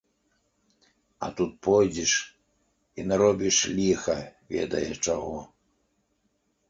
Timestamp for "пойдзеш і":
1.67-3.07